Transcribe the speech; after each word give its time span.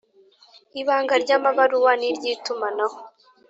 Ibanga 0.81 1.13
ry’amabaruwa 1.23 1.91
n’iry’itumanaho 1.99 2.97